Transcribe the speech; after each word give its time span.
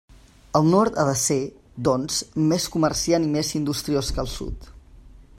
El 0.59 0.69
Nord 0.69 0.95
ha 1.01 1.03
de 1.09 1.13
ser, 1.23 1.37
doncs, 1.87 2.17
més 2.53 2.65
comerciant 2.77 3.27
i 3.27 3.29
més 3.35 3.53
industriós 3.61 4.13
que 4.17 4.23
el 4.27 4.33
Sud. 4.39 4.71